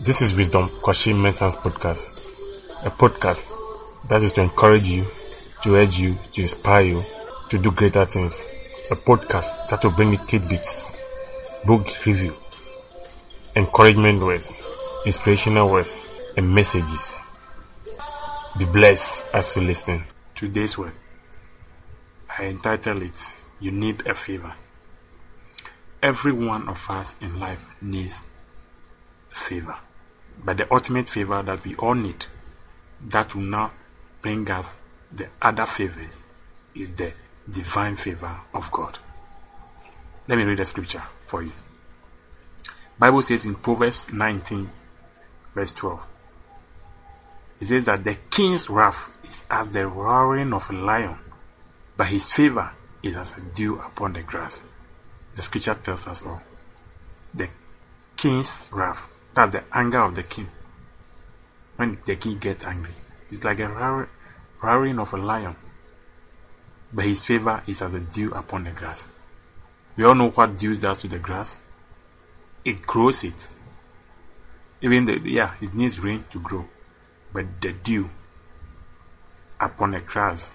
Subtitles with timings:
[0.00, 3.48] This is Wisdom Kwashim Mensah's podcast, a podcast
[4.08, 5.06] that is to encourage you,
[5.62, 7.04] to urge you, to inspire you
[7.50, 8.48] to do greater things.
[8.90, 10.90] A podcast that will bring you tidbits,
[11.66, 12.34] book review,
[13.54, 14.54] encouragement words,
[15.04, 17.20] inspirational words, and messages.
[18.58, 20.02] Be blessed as you listen.
[20.34, 20.94] Today's word,
[22.38, 23.20] I entitled it,
[23.60, 24.54] You Need a Favor.
[26.02, 28.26] Every one of us in life needs
[29.30, 29.76] favor.
[30.44, 32.26] But the ultimate favor that we all need,
[33.08, 33.70] that will now
[34.20, 34.74] bring us
[35.12, 36.22] the other favors,
[36.74, 37.12] is the
[37.48, 38.98] divine favor of God.
[40.26, 41.52] Let me read the scripture for you.
[42.98, 44.70] Bible says in Proverbs 19,
[45.54, 46.00] verse 12.
[47.60, 51.18] It says that the king's wrath is as the roaring of a lion,
[51.96, 54.64] but his favor is as a dew upon the grass.
[55.34, 56.42] The scripture tells us all.
[57.34, 57.48] The
[58.16, 59.02] king's wrath
[59.34, 60.48] that's the anger of the king.
[61.76, 62.94] When the king gets angry,
[63.30, 64.06] it's like a
[64.62, 65.56] roaring of a lion.
[66.92, 69.08] But his favor is as a dew upon the grass.
[69.96, 71.60] We all know what dew does to the grass.
[72.64, 73.48] It grows it.
[74.82, 76.66] Even the, yeah, it needs rain to grow.
[77.32, 78.10] But the dew
[79.58, 80.50] upon the grass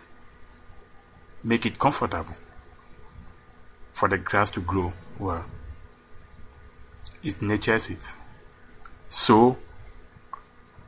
[1.44, 2.36] make it comfortable
[3.98, 5.44] for the grass to grow well.
[7.24, 8.04] It nurtures it.
[9.10, 9.58] So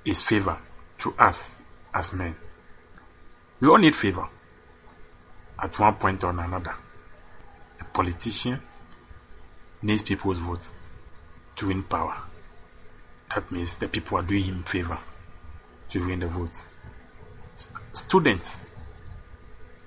[0.05, 0.59] is favor
[0.99, 1.59] to us
[1.91, 2.35] as men.
[3.59, 4.27] We all need favor
[5.57, 6.75] at one point or another.
[7.81, 8.61] A politician
[9.81, 10.61] needs people's vote
[11.55, 12.15] to win power.
[13.33, 14.99] That means the people are doing him favor
[15.89, 16.63] to win the vote.
[17.57, 18.59] St- students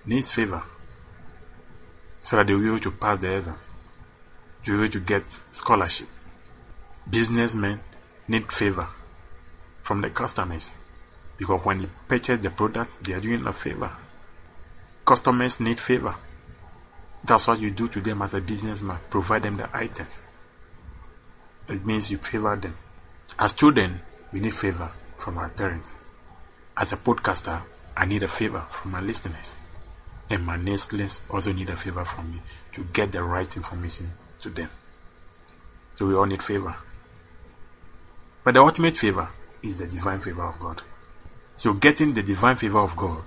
[0.04, 0.64] needs favor
[2.22, 3.58] so that they will be able to pass the exam,
[4.64, 6.08] to be able to get scholarship.
[7.08, 7.80] Businessmen
[8.28, 8.88] need favor
[9.82, 10.76] from the customers
[11.36, 13.90] because when they purchase the product, they are doing a favor.
[15.04, 16.14] Customers need favor.
[17.24, 18.98] That's what you do to them as a businessman.
[19.10, 20.22] Provide them the items.
[21.68, 22.76] It means you favor them.
[23.38, 24.00] As students,
[24.32, 25.96] we need favor from our parents.
[26.76, 27.62] As a podcaster,
[27.96, 29.56] I need a favor from my listeners.
[30.32, 32.40] And my listeners also need a favor from me
[32.74, 34.10] to get the right information
[34.40, 34.70] to them.
[35.94, 36.74] So we all need favor.
[38.42, 39.28] But the ultimate favor
[39.62, 40.80] is the divine favor of God.
[41.58, 43.22] So getting the divine favor of God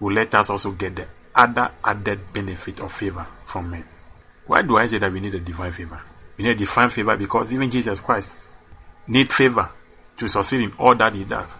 [0.00, 3.84] will let us also get the other added benefit of favor from men.
[4.46, 6.02] Why do I say that we need a divine favor?
[6.36, 8.36] We need a divine favor because even Jesus Christ
[9.06, 9.70] need favor
[10.18, 11.56] to succeed in all that he does.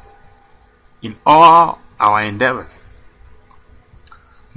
[1.00, 2.82] In all our endeavors.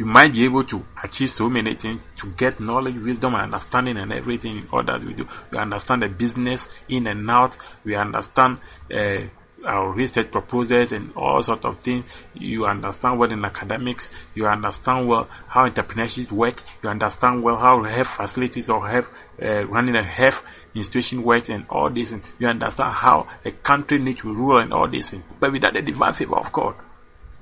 [0.02, 3.98] You might be able to achieve so many things to get knowledge, wisdom, and understanding
[3.98, 5.28] and everything in all that we do.
[5.52, 7.56] We understand the business in and out.
[7.84, 8.58] We understand
[8.92, 9.18] uh,
[9.64, 12.06] our research proposals and all sorts of things.
[12.34, 14.10] You understand well in academics.
[14.34, 16.64] You understand well how entrepreneurship works.
[16.82, 19.08] You understand well how health facilities or health,
[19.40, 20.42] uh, running a health
[20.74, 22.12] institution works and all this.
[22.12, 25.14] And you understand how a country needs to rule and all this.
[25.40, 26.74] But without the divine favor of God,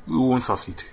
[0.05, 0.83] we won't succeed.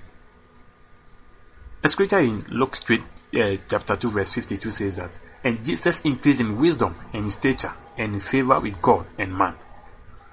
[1.86, 5.10] A scripture in Luke uh, chapter 2 verse 52 says that,
[5.44, 9.54] And Jesus increased in wisdom and in stature and in favor with God and man.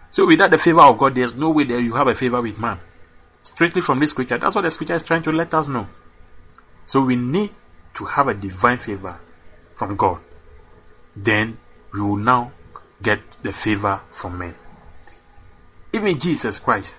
[0.09, 2.58] So without the favor of God, there's no way that you have a favor with
[2.58, 2.80] man.
[3.44, 5.88] Strictly from this scripture, that's what the scripture is trying to let us know.
[6.88, 7.52] So we need
[7.97, 9.19] to have a divine favor
[9.75, 10.22] from God.
[11.16, 11.59] Then
[11.94, 12.52] we will now
[13.00, 14.56] get the favor from men.
[15.94, 16.97] Even Jesus Christ,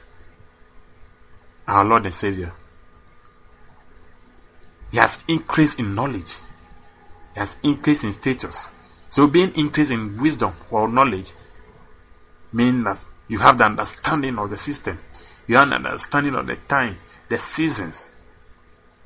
[1.67, 2.53] our Lord and Savior,
[4.95, 6.35] he has increased in knowledge.
[7.33, 8.71] He has increased in status.
[9.09, 11.33] So being increased in wisdom or knowledge
[12.53, 15.01] means that you have the understanding of the system.
[15.49, 18.09] You have the understanding of the time, the seasons.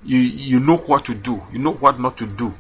[0.04, 1.42] You you know what to do.
[1.50, 2.54] You know what not to do.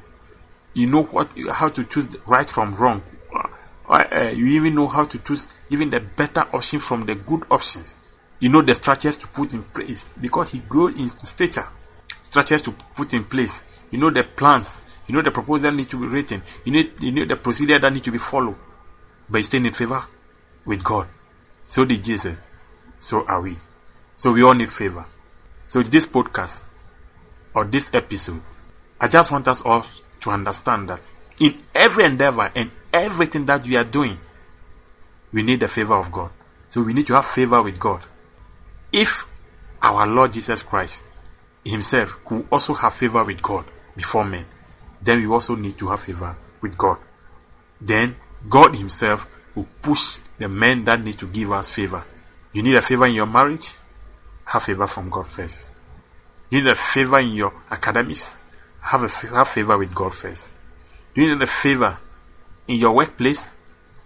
[0.72, 3.02] You know what how to choose right from wrong.
[3.90, 7.42] Uh, uh, you even know how to choose even the better option from the good
[7.50, 7.94] options.
[8.40, 11.68] You know the strategies to put in place because he grew in stature
[12.28, 13.62] structures to put in place.
[13.90, 14.74] You know the plans.
[15.06, 16.42] You know the proposal need to be written.
[16.64, 18.56] You need you know the procedure that need to be followed.
[19.28, 20.04] But you stay in favor
[20.66, 21.08] with God.
[21.64, 22.36] So did Jesus.
[23.00, 23.56] So are we.
[24.16, 25.06] So we all need favor.
[25.66, 26.60] So this podcast
[27.54, 28.42] or this episode,
[29.00, 29.86] I just want us all
[30.20, 31.00] to understand that
[31.38, 34.18] in every endeavor and everything that we are doing,
[35.32, 36.30] we need the favor of God.
[36.68, 38.02] So we need to have favor with God.
[38.92, 39.26] If
[39.80, 41.02] our Lord Jesus Christ
[41.68, 43.64] himself could also have favor with God
[43.96, 44.46] before men.
[45.00, 46.98] then we also need to have favor with God.
[47.80, 48.16] Then
[48.48, 52.04] God Himself will push the men that need to give us favor.
[52.52, 53.74] You need a favor in your marriage?
[54.44, 55.68] Have favor from God first.
[56.50, 58.36] You need a favor in your academics?
[58.80, 60.52] Have a have favor with God first.
[61.14, 61.98] You need a favor
[62.66, 63.52] in your workplace?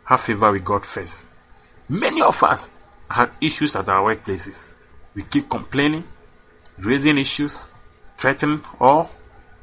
[0.04, 1.24] Have favor with God first.
[1.88, 2.70] Many of us
[3.08, 4.66] have issues at our workplaces.
[5.14, 6.04] We keep complaining,
[6.84, 7.69] raising issues,
[8.19, 9.08] threatening, or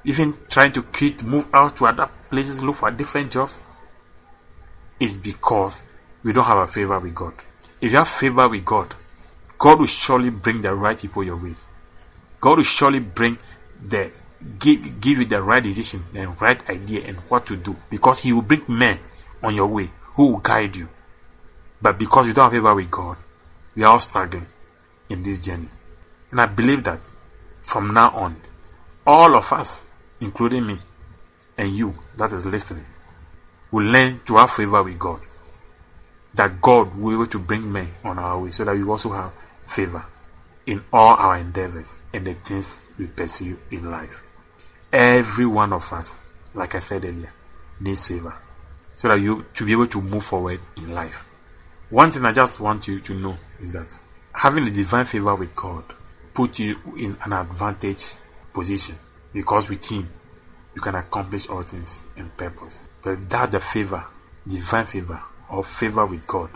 [0.04, 3.62] even trying to quit, move out to other places, look for different jobs.
[5.00, 5.83] is because
[6.24, 7.33] we don't have a favor with God.
[7.81, 8.94] If you have favor with God,
[9.57, 11.56] God will surely bring the right people your way.
[12.42, 13.38] God will surely bring
[13.86, 14.12] the
[14.57, 18.31] give give you the right decision and right idea and what to do because He
[18.31, 19.00] will bring men
[19.44, 20.88] on your way who will guide you.
[21.81, 23.18] But because you don't have favor with God,
[23.75, 24.48] we are all struggling
[25.10, 25.69] in this journey.
[26.31, 26.99] And I believe that
[27.61, 28.41] from now on,
[29.05, 29.85] all of us,
[30.19, 30.79] including me
[31.57, 32.85] and you that is listening,
[33.71, 35.21] will learn to have favor with God.
[36.33, 39.11] That God will be able to bring men on our way so that we also
[39.13, 39.31] have
[39.67, 40.05] favor
[40.65, 44.21] in all our endeavors and the things we pursue in life.
[44.93, 46.21] Every one of us,
[46.53, 47.33] like I said earlier,
[47.79, 48.35] needs favor
[48.95, 51.23] so that you to be able to move forward in life.
[51.89, 53.87] One thing I just want you to know is that
[54.33, 55.83] having a divine favor with God
[56.33, 58.13] puts you in an advantage
[58.53, 58.95] position
[59.33, 60.09] because with Him
[60.75, 62.79] you can accomplish all things in purpose.
[63.01, 64.05] But without the favor,
[64.47, 66.49] divine favor, or favor with God,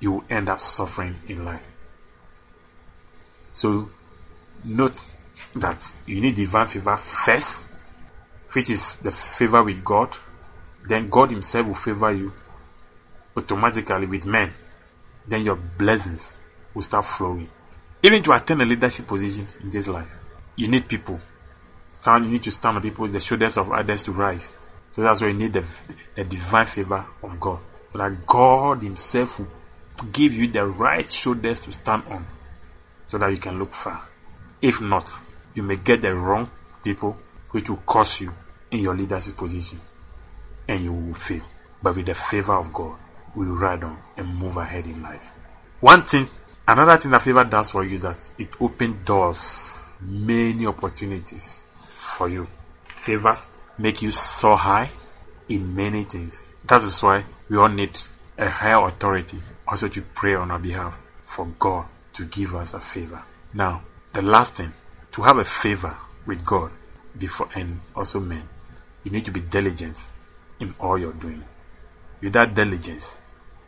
[0.00, 1.62] you will end up suffering in life.
[3.54, 3.90] So
[4.64, 5.00] note
[5.54, 7.64] that you need divine favor first,
[8.52, 10.16] which is the favor with God.
[10.86, 12.32] Then God Himself will favor you
[13.36, 14.52] automatically with men.
[15.26, 16.32] Then your blessings
[16.74, 17.48] will start flowing.
[18.04, 20.10] Even to attain a leadership position in this life,
[20.56, 21.18] you need people.
[22.02, 24.52] Stand, you need to stand on people, the shoulders of others to rise.
[24.94, 25.64] So that's why you need the,
[26.14, 27.60] the divine favor of God.
[27.92, 29.48] So that God Himself will
[30.12, 32.26] give you the right shoulders to stand on
[33.06, 34.06] so that you can look far.
[34.60, 35.10] If not,
[35.54, 36.50] you may get the wrong
[36.82, 37.16] people
[37.52, 38.34] which will cause you
[38.70, 39.80] in your leadership position
[40.68, 41.44] and you will fail.
[41.82, 42.98] But with the favor of God,
[43.34, 45.26] we will ride on and move ahead in life.
[45.80, 46.28] One thing,
[46.66, 52.28] another thing that favor does for you is that it opens doors, many opportunities for
[52.28, 52.46] you.
[52.96, 53.44] Favors
[53.78, 54.90] make you so high
[55.48, 56.42] in many things.
[56.64, 57.98] That is why we all need
[58.38, 60.96] a higher authority also to pray on our behalf
[61.26, 63.22] for God to give us a favor.
[63.52, 63.82] Now,
[64.12, 64.72] the last thing,
[65.12, 65.96] to have a favor
[66.26, 66.70] with God
[67.18, 68.48] before and also men,
[69.02, 69.96] you need to be diligent
[70.60, 71.44] in all you're doing.
[72.22, 73.18] Without diligence,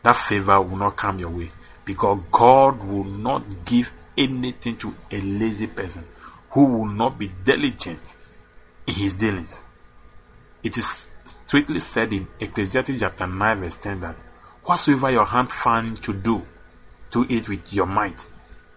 [0.02, 1.50] that favor will not come your way
[1.86, 6.04] because God will not give anything to a lazy person
[6.50, 8.00] who will not be diligent
[8.86, 9.64] in his dealings.
[10.62, 10.86] It is
[11.46, 14.16] strictly said in Ecclesiastes chapter 9 verse 10 that
[14.64, 16.42] whatsoever your hand finds to do,
[17.12, 18.18] do it with your might.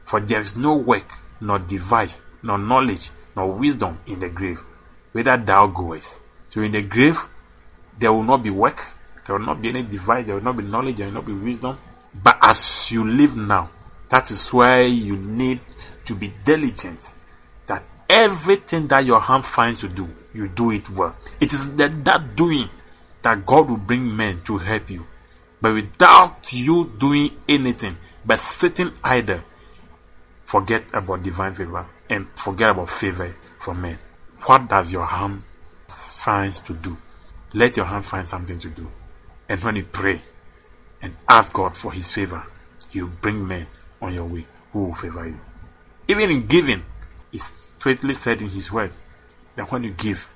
[0.06, 1.12] For there is no work,
[1.42, 4.60] nor device, nor knowledge, nor wisdom in the grave,
[5.14, 6.20] whither thou goest.
[6.52, 7.20] So in the grave,
[7.98, 8.86] there will not be work,
[9.26, 11.34] there will not be any device, there will not be knowledge, there will not be
[11.34, 11.78] wisdom.
[12.22, 13.70] But as you live now,
[14.10, 15.62] that is why you need
[16.06, 17.14] to be diligent.
[17.68, 21.16] That everything that your hand finds to do, you do it well.
[21.40, 22.70] It is that, that doing
[23.22, 25.06] that God will bring men to help you.
[25.62, 29.42] But without you doing anything, but sitting idle,
[30.46, 34.00] forget about divine favor and forget about favor from men.
[34.46, 35.44] What does your hand
[35.88, 36.98] find to do?
[37.54, 38.90] Let your hand find something to do.
[39.48, 40.22] And when you pray
[41.02, 42.46] and ask God for his favor,
[42.90, 43.68] he will bring men
[44.02, 45.40] on your way who will favor you.
[46.08, 46.84] Even in giving,
[47.32, 47.46] it's
[47.78, 48.92] straightly said in his word
[49.56, 50.28] that when you give,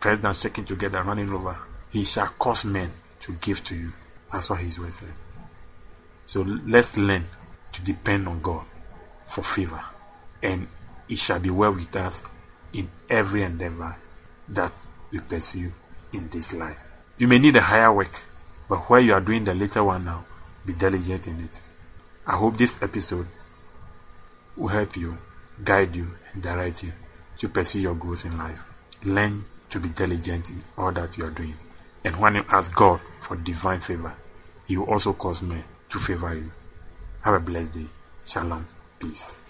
[0.00, 1.56] pressed down, shaking together, running over,
[1.90, 3.92] he shall cause men to give to you.
[4.32, 5.12] That's what his word said.
[6.26, 7.26] So let's learn
[7.72, 8.64] to depend on God
[9.28, 9.82] for favor,
[10.42, 10.66] and
[11.08, 12.22] it shall be well with us
[12.72, 13.96] in every endeavor
[14.48, 14.72] that
[15.10, 15.72] we pursue
[16.12, 16.78] in this life.
[17.18, 18.20] You may need a higher work,
[18.68, 20.24] but while you are doing the later one now,
[20.64, 21.62] be diligent in it.
[22.26, 23.26] I hope this episode
[24.56, 25.16] will help you,
[25.62, 26.92] guide you, and direct you
[27.38, 28.58] to pursue your goals in life.
[29.04, 31.54] Learn to be diligent in all that you are doing.
[32.04, 34.14] And when you ask God for divine favor,
[34.66, 36.50] He will also cause men to favor you.
[37.22, 37.86] Have a blessed day.
[38.24, 38.66] Shalom.
[38.98, 39.40] Peace.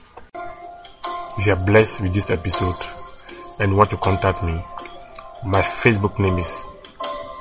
[1.38, 2.76] If you are blessed with this episode
[3.60, 4.58] and want to contact me,
[5.46, 6.66] my Facebook name is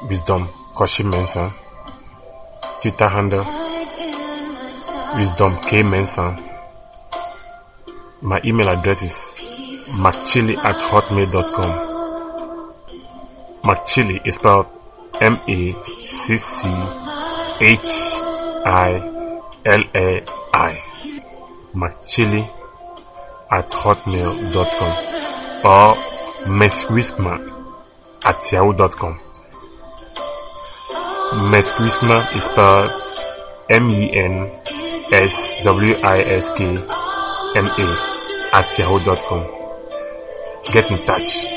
[0.10, 1.65] Wisdom Koshi Mensah.
[2.86, 3.44] Twitter handle
[5.18, 6.38] Wisdom K Mensah.
[8.22, 9.16] My email address is
[9.98, 11.72] mcchili at hotmail.com.
[13.64, 14.68] McChilli is spelled
[15.20, 15.72] M A
[16.06, 16.70] C C
[17.60, 18.22] H
[18.68, 19.02] I
[19.66, 20.24] L A
[20.54, 20.74] I.
[21.74, 22.48] McChilli
[23.50, 24.94] at hotmail.com
[25.66, 25.96] or
[26.46, 27.36] meswisma
[28.24, 29.25] at yahoo.com.
[31.34, 32.92] Meswisma is spelled
[33.70, 34.50] M E N
[35.12, 37.88] S W I S K M A
[38.54, 39.44] at yahoo.com.
[40.72, 41.55] Get in touch.